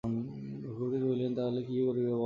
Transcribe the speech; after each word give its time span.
রঘুপতি 0.03 0.97
কহিলেন, 1.03 1.31
তা 1.35 1.41
হইলে 1.45 1.61
কী 1.63 1.75
করিবে 1.85 2.09
বলো। 2.09 2.19